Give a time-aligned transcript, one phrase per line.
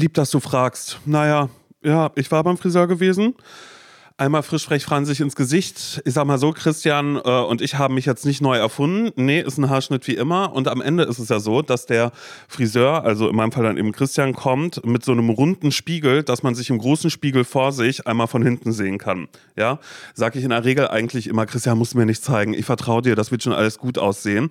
[0.00, 0.98] lieb, dass du fragst.
[1.04, 1.48] Naja,
[1.82, 3.34] ja, ich war beim Friseur gewesen.
[4.20, 6.02] Einmal frisch frech franzig ins Gesicht.
[6.04, 9.10] Ich sag mal so, Christian äh, und ich haben mich jetzt nicht neu erfunden.
[9.16, 10.52] Nee, ist ein Haarschnitt wie immer.
[10.52, 12.12] Und am Ende ist es ja so, dass der
[12.46, 16.42] Friseur, also in meinem Fall dann eben Christian, kommt mit so einem runden Spiegel, dass
[16.42, 19.26] man sich im großen Spiegel vor sich einmal von hinten sehen kann.
[19.56, 19.78] Ja,
[20.12, 22.52] sag ich in der Regel eigentlich immer, Christian, musst du mir nicht zeigen.
[22.52, 24.50] Ich vertraue dir, das wird schon alles gut aussehen.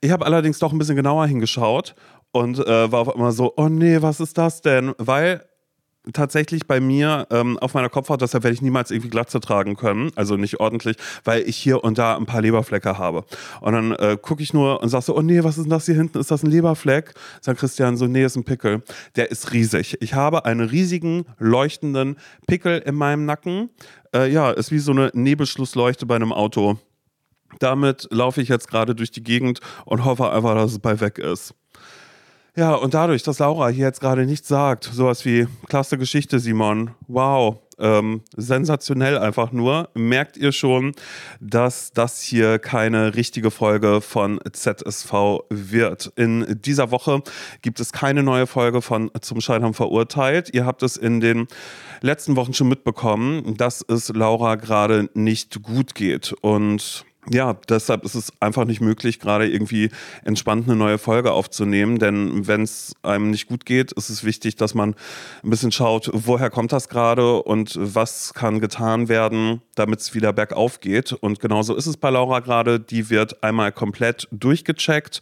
[0.00, 1.96] Ich habe allerdings doch ein bisschen genauer hingeschaut
[2.30, 4.94] und äh, war auf einmal so, oh nee, was ist das denn?
[4.96, 5.47] Weil
[6.12, 10.10] tatsächlich bei mir ähm, auf meiner Kopfhaut, deshalb werde ich niemals irgendwie Glatze tragen können,
[10.16, 13.24] also nicht ordentlich, weil ich hier und da ein paar Leberflecke habe.
[13.60, 15.86] Und dann äh, gucke ich nur und sage so, oh nee, was ist denn das
[15.86, 16.18] hier hinten?
[16.18, 17.14] Ist das ein Leberfleck?
[17.40, 18.82] Sagt Christian so, nee, ist ein Pickel.
[19.16, 19.96] Der ist riesig.
[20.00, 22.16] Ich habe einen riesigen, leuchtenden
[22.46, 23.70] Pickel in meinem Nacken.
[24.14, 26.78] Äh, ja, ist wie so eine Nebelschlussleuchte bei einem Auto.
[27.60, 31.18] Damit laufe ich jetzt gerade durch die Gegend und hoffe einfach, dass es bei weg
[31.18, 31.54] ist.
[32.58, 36.90] Ja, und dadurch, dass Laura hier jetzt gerade nichts sagt, sowas wie klasse Geschichte, Simon,
[37.06, 40.90] wow, ähm, sensationell einfach nur, merkt ihr schon,
[41.38, 45.12] dass das hier keine richtige Folge von ZSV
[45.50, 46.12] wird.
[46.16, 47.22] In dieser Woche
[47.62, 50.50] gibt es keine neue Folge von Zum Scheitern verurteilt.
[50.52, 51.46] Ihr habt es in den
[52.00, 58.14] letzten Wochen schon mitbekommen, dass es Laura gerade nicht gut geht und ja, deshalb ist
[58.14, 59.90] es einfach nicht möglich, gerade irgendwie
[60.24, 61.98] entspannt eine neue Folge aufzunehmen.
[61.98, 64.94] Denn wenn es einem nicht gut geht, ist es wichtig, dass man
[65.42, 70.32] ein bisschen schaut, woher kommt das gerade und was kann getan werden, damit es wieder
[70.32, 71.12] bergauf geht.
[71.12, 72.80] Und genauso ist es bei Laura gerade.
[72.80, 75.20] Die wird einmal komplett durchgecheckt.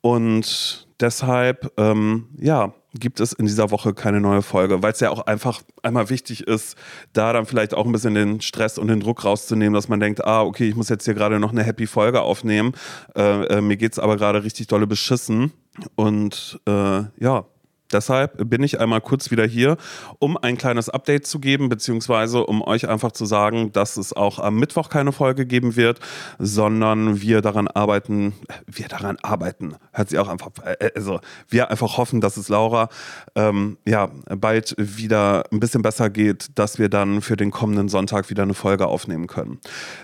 [0.00, 5.10] Und deshalb, ähm, ja, gibt es in dieser Woche keine neue Folge, weil es ja
[5.10, 6.76] auch einfach einmal wichtig ist,
[7.12, 10.24] da dann vielleicht auch ein bisschen den Stress und den Druck rauszunehmen, dass man denkt,
[10.24, 12.72] ah, okay, ich muss jetzt hier gerade noch eine happy Folge aufnehmen.
[13.14, 15.52] Äh, äh, mir geht es aber gerade richtig dolle beschissen.
[15.94, 17.46] Und äh, ja,
[17.92, 19.76] Deshalb bin ich einmal kurz wieder hier,
[20.18, 24.38] um ein kleines Update zu geben, beziehungsweise um euch einfach zu sagen, dass es auch
[24.38, 26.00] am Mittwoch keine Folge geben wird,
[26.38, 28.34] sondern wir daran arbeiten,
[28.66, 32.88] wir daran arbeiten, hört sie auch einfach, äh, also wir einfach hoffen, dass es Laura
[33.34, 38.30] ähm, ja bald wieder ein bisschen besser geht, dass wir dann für den kommenden Sonntag
[38.30, 39.58] wieder eine Folge aufnehmen können.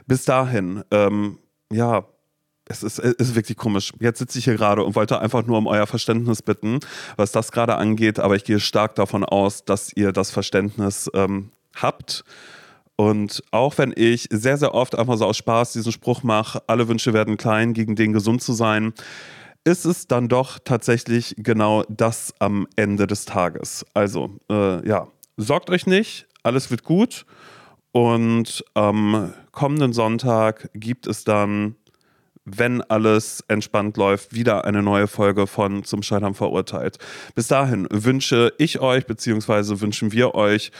[0.06, 1.39] Bis dahin, ähm,
[1.72, 2.05] ja,
[2.69, 3.93] es ist, es ist wirklich komisch.
[4.00, 6.81] Jetzt sitze ich hier gerade und wollte einfach nur um euer Verständnis bitten,
[7.16, 8.19] was das gerade angeht.
[8.19, 12.25] Aber ich gehe stark davon aus, dass ihr das Verständnis ähm, habt.
[12.97, 16.88] Und auch wenn ich sehr, sehr oft einfach so aus Spaß diesen Spruch mache, alle
[16.88, 18.94] Wünsche werden klein, gegen den gesund zu sein,
[19.65, 23.84] ist es dann doch tatsächlich genau das am Ende des Tages.
[23.94, 27.27] Also, äh, ja, sorgt euch nicht, alles wird gut.
[27.93, 31.77] Und am kommenden Sonntag gibt es dann
[32.47, 36.99] wenn alles entspannt läuft, wieder eine neue Folge von Zum Scheitern verurteilt.
[37.34, 40.71] Bis dahin wünsche ich euch, beziehungsweise wünschen wir euch,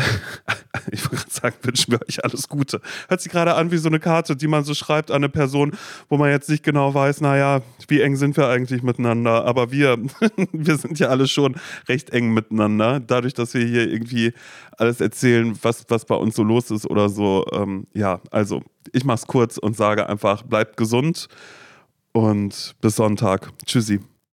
[0.90, 2.80] ich würde sagen, wünschen wir euch alles Gute.
[3.08, 5.72] Hört sich gerade an wie so eine Karte, die man so schreibt an eine Person,
[6.08, 9.44] wo man jetzt nicht genau weiß, naja, wie eng sind wir eigentlich miteinander.
[9.44, 9.98] Aber wir,
[10.52, 11.56] wir sind ja alle schon
[11.88, 13.00] recht eng miteinander.
[13.00, 14.32] Dadurch, dass wir hier irgendwie
[14.76, 17.44] alles erzählen, was, was bei uns so los ist oder so.
[17.52, 18.62] Ähm, ja, also
[18.92, 21.28] ich mach's kurz und sage einfach, bleibt gesund
[22.12, 23.50] und bis Sonntag.
[23.66, 24.00] Tschüssi.